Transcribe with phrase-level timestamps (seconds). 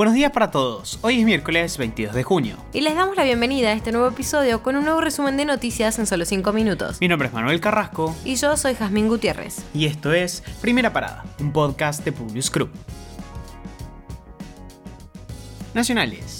[0.00, 2.56] Buenos días para todos, hoy es miércoles 22 de junio.
[2.72, 5.98] Y les damos la bienvenida a este nuevo episodio con un nuevo resumen de noticias
[5.98, 7.02] en solo 5 minutos.
[7.02, 8.16] Mi nombre es Manuel Carrasco.
[8.24, 9.62] Y yo soy Jazmín Gutiérrez.
[9.74, 12.70] Y esto es Primera Parada, un podcast de Publius Group.
[15.74, 16.39] Nacionales.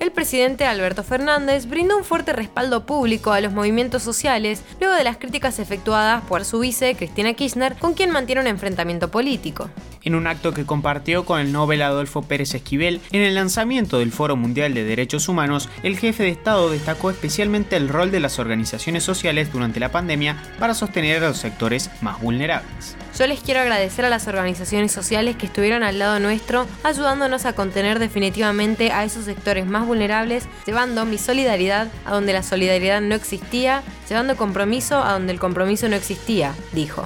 [0.00, 5.04] El presidente Alberto Fernández brindó un fuerte respaldo público a los movimientos sociales luego de
[5.04, 9.68] las críticas efectuadas por su vice, Cristina Kirchner, con quien mantiene un enfrentamiento político
[10.02, 14.12] en un acto que compartió con el Nobel Adolfo Pérez Esquivel en el lanzamiento del
[14.12, 18.38] Foro Mundial de Derechos Humanos, el jefe de Estado destacó especialmente el rol de las
[18.38, 22.96] organizaciones sociales durante la pandemia para sostener a los sectores más vulnerables.
[23.20, 27.52] Yo les quiero agradecer a las organizaciones sociales que estuvieron al lado nuestro, ayudándonos a
[27.52, 33.14] contener definitivamente a esos sectores más vulnerables, llevando mi solidaridad a donde la solidaridad no
[33.14, 37.04] existía, llevando compromiso a donde el compromiso no existía, dijo.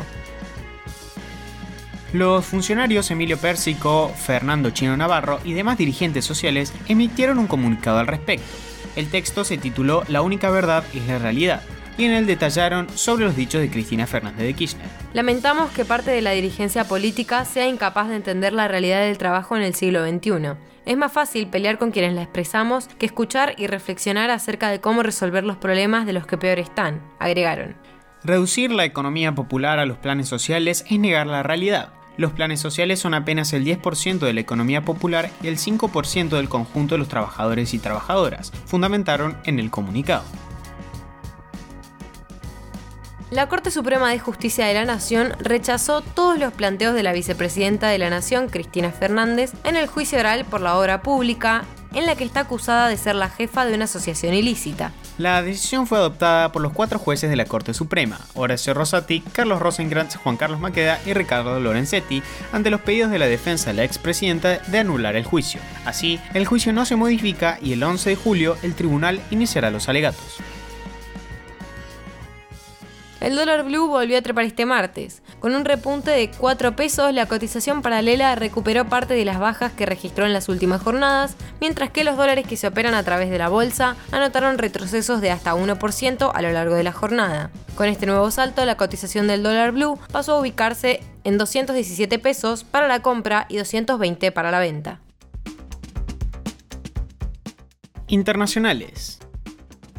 [2.13, 8.07] Los funcionarios Emilio Pérsico, Fernando Chino Navarro y demás dirigentes sociales emitieron un comunicado al
[8.07, 8.47] respecto.
[8.95, 11.63] El texto se tituló La única verdad es la realidad
[11.99, 15.04] y en él detallaron sobre los dichos de Cristina Fernández de Kirchner.
[15.15, 19.57] Lamentamos que parte de la dirigencia política sea incapaz de entender la realidad del trabajo
[19.57, 20.57] en el siglo XXI.
[20.87, 25.05] Es más fácil pelear con quienes la expresamos que escuchar y reflexionar acerca de cómo
[25.05, 27.77] resolver los problemas de los que peor están, agregaron.
[28.25, 31.93] Reducir la economía popular a los planes sociales es negar la realidad.
[32.17, 36.49] Los planes sociales son apenas el 10% de la economía popular y el 5% del
[36.49, 40.25] conjunto de los trabajadores y trabajadoras, fundamentaron en el comunicado.
[43.35, 47.89] La Corte Suprema de Justicia de la Nación rechazó todos los planteos de la vicepresidenta
[47.89, 52.15] de la Nación, Cristina Fernández, en el juicio oral por la obra pública, en la
[52.15, 54.93] que está acusada de ser la jefa de una asociación ilícita.
[55.19, 59.59] La decisión fue adoptada por los cuatro jueces de la Corte Suprema, Horacio Rosati, Carlos
[59.59, 63.85] Rosengrantz, Juan Carlos Maqueda y Ricardo Lorenzetti, ante los pedidos de la defensa de la
[63.85, 65.61] expresidenta de anular el juicio.
[65.85, 69.89] Así, el juicio no se modifica y el 11 de julio el tribunal iniciará los
[69.89, 70.41] alegatos.
[73.25, 75.23] El dólar blue volvió a trepar este martes.
[75.41, 79.87] Con un repunte de 4 pesos, la cotización paralela recuperó parte de las bajas que
[79.87, 83.39] registró en las últimas jornadas, mientras que los dólares que se operan a través de
[83.39, 87.51] la bolsa anotaron retrocesos de hasta 1% a lo largo de la jornada.
[87.77, 92.63] Con este nuevo salto, la cotización del dólar blue pasó a ubicarse en 217 pesos
[92.63, 95.01] para la compra y 220 para la venta.
[98.07, 99.24] Internacionales.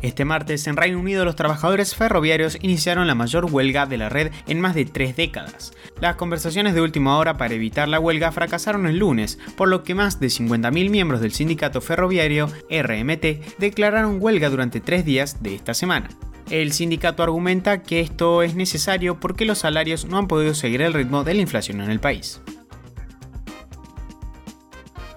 [0.06, 4.32] Este martes, en Reino Unido, los trabajadores ferroviarios iniciaron la mayor huelga de la red
[4.46, 5.74] en más de tres décadas.
[6.00, 9.96] Las conversaciones de última hora para evitar la huelga fracasaron el lunes, por lo que
[9.96, 15.74] más de 50.000 miembros del sindicato ferroviario RMT declararon huelga durante tres días de esta
[15.74, 16.10] semana.
[16.52, 20.94] El sindicato argumenta que esto es necesario porque los salarios no han podido seguir el
[20.94, 22.42] ritmo de la inflación en el país.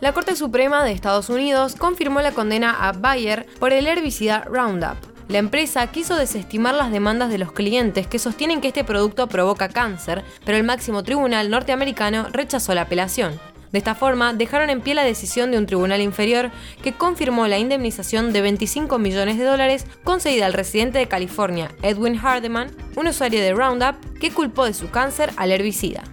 [0.00, 4.97] La Corte Suprema de Estados Unidos confirmó la condena a Bayer por el herbicida Roundup.
[5.28, 9.69] La empresa quiso desestimar las demandas de los clientes que sostienen que este producto provoca
[9.69, 13.41] cáncer, pero el máximo tribunal norteamericano rechazó la apelación.
[13.72, 17.59] De esta forma, dejaron en pie la decisión de un tribunal inferior que confirmó la
[17.59, 23.41] indemnización de 25 millones de dólares concedida al residente de California, Edwin Hardeman, un usuario
[23.41, 26.04] de Roundup, que culpó de su cáncer al herbicida.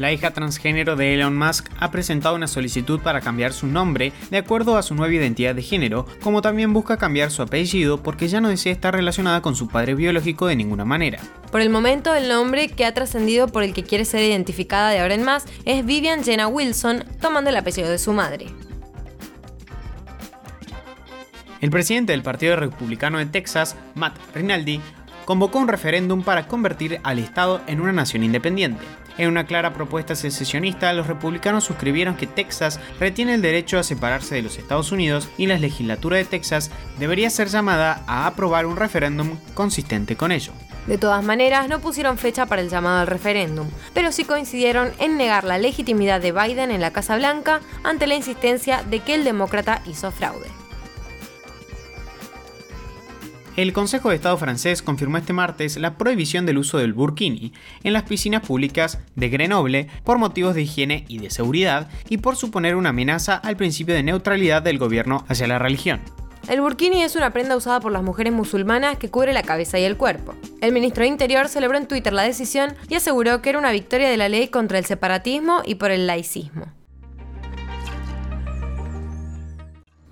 [0.00, 4.38] La hija transgénero de Elon Musk ha presentado una solicitud para cambiar su nombre de
[4.38, 8.40] acuerdo a su nueva identidad de género, como también busca cambiar su apellido porque ya
[8.40, 11.20] no desea estar relacionada con su padre biológico de ninguna manera.
[11.52, 15.00] Por el momento, el nombre que ha trascendido por el que quiere ser identificada de
[15.00, 18.46] ahora en más es Vivian Jenna Wilson, tomando el apellido de su madre.
[21.60, 24.80] El presidente del Partido Republicano de Texas, Matt Rinaldi,
[25.30, 28.84] convocó un referéndum para convertir al Estado en una nación independiente.
[29.16, 34.34] En una clara propuesta secesionista, los republicanos suscribieron que Texas retiene el derecho a separarse
[34.34, 38.74] de los Estados Unidos y la legislatura de Texas debería ser llamada a aprobar un
[38.74, 40.50] referéndum consistente con ello.
[40.88, 45.16] De todas maneras, no pusieron fecha para el llamado al referéndum, pero sí coincidieron en
[45.16, 49.22] negar la legitimidad de Biden en la Casa Blanca ante la insistencia de que el
[49.22, 50.48] demócrata hizo fraude.
[53.60, 57.52] El Consejo de Estado francés confirmó este martes la prohibición del uso del burkini
[57.84, 62.36] en las piscinas públicas de Grenoble por motivos de higiene y de seguridad y por
[62.36, 66.00] suponer una amenaza al principio de neutralidad del gobierno hacia la religión.
[66.48, 69.84] El burkini es una prenda usada por las mujeres musulmanas que cubre la cabeza y
[69.84, 70.34] el cuerpo.
[70.62, 74.08] El ministro de Interior celebró en Twitter la decisión y aseguró que era una victoria
[74.08, 76.64] de la ley contra el separatismo y por el laicismo.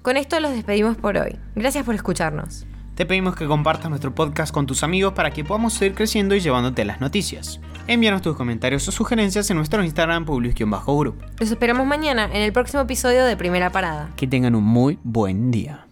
[0.02, 1.38] Con esto los despedimos por hoy.
[1.54, 2.66] Gracias por escucharnos
[2.98, 6.40] te pedimos que compartas nuestro podcast con tus amigos para que podamos seguir creciendo y
[6.40, 7.60] llevándote las noticias.
[7.86, 11.14] Envíanos tus comentarios o sugerencias en nuestro Instagram publius-group.
[11.38, 14.10] Los esperamos mañana en el próximo episodio de Primera Parada.
[14.16, 15.87] Que tengan un muy buen día.